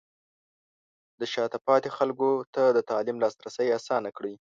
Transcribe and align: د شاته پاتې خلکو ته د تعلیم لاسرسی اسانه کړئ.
د 1.19 1.21
شاته 1.33 1.57
پاتې 1.67 1.89
خلکو 1.97 2.29
ته 2.53 2.63
د 2.75 2.79
تعلیم 2.89 3.17
لاسرسی 3.23 3.67
اسانه 3.77 4.09
کړئ. 4.17 4.33